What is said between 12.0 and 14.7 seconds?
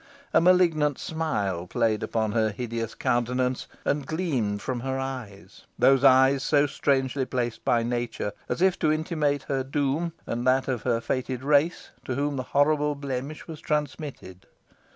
to whom the horrible blemish was transmitted.